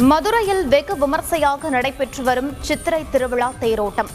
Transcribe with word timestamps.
மதுரையில் 0.00 0.68
வெகு 0.68 0.98
விமர்சையாக 0.98 1.68
நடைபெற்று 1.68 2.22
வரும் 2.22 2.56
சித்திரை 2.60 3.06
திருவிழா 3.10 3.52
தேரோட்டம். 3.60 4.08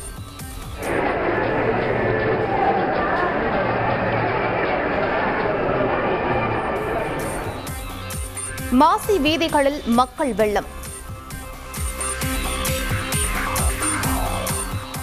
மாசி 8.72 9.20
வீதிகளில் 9.20 9.84
மக்கள் 9.86 10.34
வெள்ளம். 10.34 10.66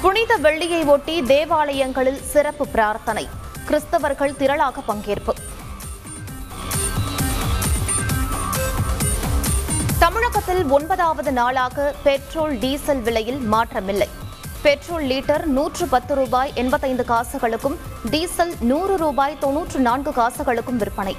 புனித 0.01 0.37
வெள்ளியை 0.37 0.85
ஒட்டி 0.85 1.23
தேவாலயங்களில் 1.23 2.21
சிறப்பு 2.23 2.69
பிரார்த்தனை. 2.69 3.29
கிறிஸ்தவர்கள் 3.69 4.37
திரளாக 4.39 4.75
பங்கேற்பு. 4.89 5.35
தமிழகத்தில் 10.53 10.79
ஒன்பதாவது 10.79 11.31
நாளாக 11.33 11.85
பெட்ரோல் 12.07 12.55
டீசல் 12.63 13.01
விலையில் 13.07 13.39
மாற்றமில்லை. 13.53 14.09
பெட்ரோல் 14.65 15.05
லிட்டர் 15.11 15.45
நூற்று 15.57 15.85
பத்து 15.93 16.13
ரூபாய் 16.19 16.53
எண்பத்தைந்து 16.63 17.05
காசுகளுக்கும் 17.13 17.77
டீசல் 18.15 18.53
நூறு 18.71 18.97
ரூபாய் 19.03 19.37
தொன்னூற்று 19.45 19.79
நான்கு 19.87 20.13
காசுகளுக்கும் 20.19 20.81
விற்பனை. 20.83 21.15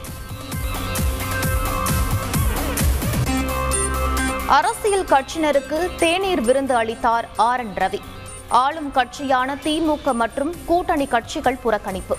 அரசியல் 4.59 5.07
கட்சியினருக்கு 5.13 5.79
தேநீர் 6.03 6.43
விருந்து 6.49 6.75
அளித்தார் 6.81 7.27
ஆர் 7.49 7.63
என் 7.65 7.75
ரவி. 7.83 8.01
ஆளும் 8.63 8.91
கட்சியான 8.99 9.55
திமுக 9.65 10.13
மற்றும் 10.23 10.53
கூட்டணி 10.65 11.09
கட்சிகள் 11.15 11.61
புறக்கணிப்பு. 11.65 12.17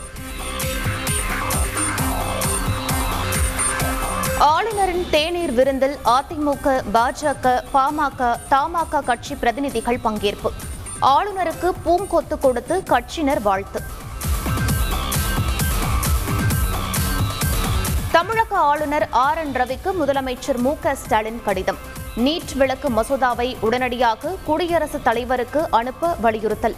ஆளுநரின் 4.38 5.06
தேநீர் 5.10 5.52
விருந்தில் 5.52 5.96
அதிமுக 6.04 6.82
பாஜக 6.92 7.62
பாமக 7.74 8.36
தமாக 8.48 9.00
கட்சி 9.00 9.34
பிரதிநிதிகள் 9.34 9.98
பங்கேற்பு. 10.04 10.50
ஆளுநருக்கு 11.00 11.70
பூங்கொத்து 11.84 12.38
கொடுத்து 12.40 12.82
கட்சியினர் 12.90 13.42
வாழ்த்து. 13.42 13.80
தமிழக 18.12 18.56
ஆளுநர் 18.56 19.08
ஆர் 19.10 19.38
என் 19.38 19.52
ரவிக்கு 19.52 19.92
முதலமைச்சர் 20.00 20.56
மு 20.56 20.74
க 20.80 20.94
ஸ்டாலின் 20.94 21.42
கடிதம். 21.44 21.78
நீட் 22.16 22.56
விளக்கு 22.56 22.90
மசோதாவை 22.90 23.56
உடனடியாக 23.60 24.34
குடியரசுத் 24.44 25.04
தலைவருக்கு 25.04 25.66
அனுப்ப 25.70 26.16
வலியுறுத்தல். 26.20 26.76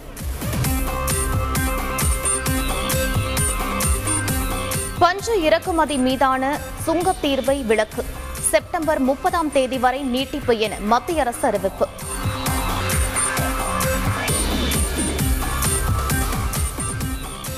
பஞ்சு 5.07 5.41
இறக்குமதி 5.41 5.97
மீதான 5.97 6.59
சுங்கத் 6.85 7.19
தீர்வை 7.21 7.65
விலக்கு 7.65 8.05
செப்டம்பர் 8.49 8.99
முப்பதாம் 8.99 9.51
தேதி 9.51 9.77
வரை 9.77 10.01
நீட்டிப்பு 10.01 10.57
என 10.57 10.75
மத்திய 10.79 11.21
அரசு 11.21 11.47
அறிவிப்பு. 11.47 11.87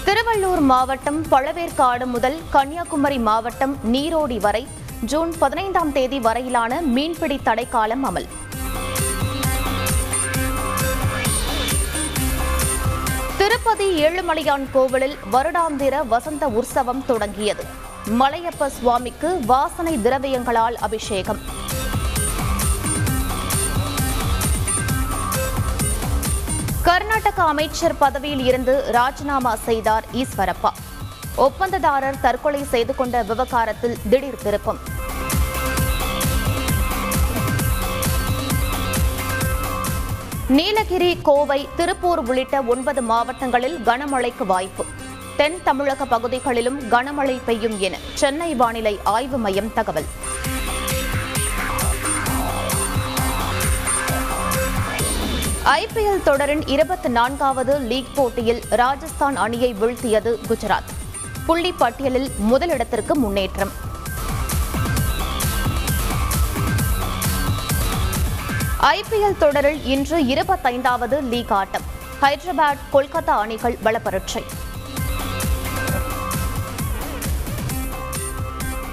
திருவள்ளூர் 0.06 0.60
மாவட்டம் 0.60 1.26
பழவேற்காடு 1.32 2.06
முதல் 2.06 2.42
கன்னியாகுமரி 2.50 3.20
மாவட்டம் 3.20 3.78
நீரோடி 3.94 4.40
வரை 4.40 4.68
ஜூன் 5.06 5.34
பதினைந்தாம் 5.40 5.92
தேதி 5.92 6.20
வரையிலான 6.20 6.82
மீன்பிடி 6.82 7.40
தடைக்காலம் 7.44 8.06
அமல். 8.06 8.28
திருப்பதி 13.62 13.88
ஏழுமலையான் 14.04 14.66
கோவிலில் 14.74 15.16
வருடாந்திர 15.32 15.96
வசந்த 16.08 16.48
உற்சவம் 16.48 17.02
தொடங்கியது. 17.06 17.64
மலையப்ப 18.20 18.68
சுவாமிக்கு 18.68 19.30
வாசனை 19.46 19.94
திரவியங்களால் 19.98 20.78
அபிஷேகம். 20.88 21.40
கர்நாடக 26.84 27.44
அமைச்சர் 27.44 27.98
பதவியில் 27.98 28.46
இருந்து 28.46 28.84
ராஜினாமா 28.92 29.56
செய்தார் 29.56 30.08
ஈஸ்வரப்பா. 30.14 30.72
ஒப்பந்ததாரர் 31.48 32.22
தற்கொலை 32.22 32.64
செய்து 32.64 32.96
கொண்ட 32.96 33.24
விவகாரத்தில் 33.24 33.98
திடீர் 34.10 34.44
திருப்பம். 34.44 34.82
நீலகிரி 40.50 41.18
கோவை 41.24 41.68
திருப்பூர் 41.76 42.20
உள்ளிட்ட 42.20 42.62
ஒன்பது 42.62 43.02
மாவட்டங்களில் 43.02 43.78
கனமழைக்கு 43.78 44.46
வாய்ப்பு. 44.46 44.86
தென் 45.38 45.64
தமிழக 45.64 46.06
பகுதிகளிலும் 46.06 46.92
கனமழை 46.92 47.42
பெய்யும் 47.46 47.80
என 47.80 47.98
சென்னை 48.14 48.56
வானிலை 48.56 49.00
ஆய்வு 49.04 49.38
மையம் 49.38 49.74
தகவல். 49.74 50.06
ஐபிஎல் 55.64 56.24
தொடரின் 56.24 56.68
இருபத்தி 56.68 57.10
நான்காவது 57.10 57.80
லீக் 57.80 58.16
போட்டியில் 58.16 58.64
ராஜஸ்தான் 58.70 59.36
அணியை 59.36 59.76
வீழ்த்தியது 59.82 60.40
குஜராத். 60.50 60.92
புள்ளி 61.46 61.72
பட்டியலில் 61.72 62.32
முதலிடத்திற்கு 62.52 63.14
முன்னேற்றம். 63.14 63.88
ஐபிஎல் 68.82 69.38
தொடரில் 69.38 69.86
இன்று 69.86 70.24
இருபத்தைந்தாவது 70.24 71.22
லீக் 71.22 71.52
ஆட்டம். 71.52 71.82
ஹைதராபாத் 72.22 72.78
கொல்கத்தா 72.94 73.30
அணிகள் 73.30 73.78
பலப்பரட்சை. 73.84 74.44